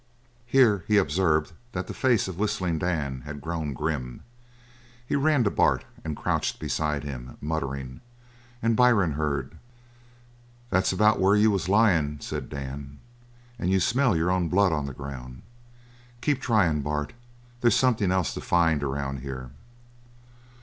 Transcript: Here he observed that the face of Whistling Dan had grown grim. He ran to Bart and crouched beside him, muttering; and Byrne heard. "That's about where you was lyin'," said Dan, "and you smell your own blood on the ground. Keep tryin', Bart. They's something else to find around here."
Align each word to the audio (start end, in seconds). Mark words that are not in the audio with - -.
Here 0.47 0.83
he 0.87 0.97
observed 0.97 1.53
that 1.73 1.85
the 1.85 1.93
face 1.93 2.27
of 2.27 2.39
Whistling 2.39 2.79
Dan 2.79 3.21
had 3.21 3.39
grown 3.39 3.73
grim. 3.73 4.23
He 5.05 5.15
ran 5.15 5.43
to 5.43 5.51
Bart 5.51 5.85
and 6.03 6.17
crouched 6.17 6.59
beside 6.59 7.03
him, 7.03 7.37
muttering; 7.39 8.01
and 8.63 8.75
Byrne 8.75 9.11
heard. 9.11 9.59
"That's 10.71 10.91
about 10.91 11.19
where 11.19 11.35
you 11.35 11.51
was 11.51 11.69
lyin'," 11.69 12.19
said 12.19 12.49
Dan, 12.49 12.97
"and 13.59 13.69
you 13.69 13.79
smell 13.79 14.17
your 14.17 14.31
own 14.31 14.49
blood 14.49 14.71
on 14.73 14.87
the 14.87 14.93
ground. 14.93 15.43
Keep 16.21 16.41
tryin', 16.41 16.81
Bart. 16.81 17.13
They's 17.59 17.75
something 17.75 18.09
else 18.11 18.33
to 18.33 18.41
find 18.41 18.81
around 18.81 19.19
here." 19.19 19.51